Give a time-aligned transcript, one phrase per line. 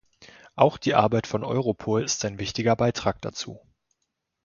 [0.55, 3.61] Auch die Arbeit von Europol ist ein wichtiger Beitrag dazu.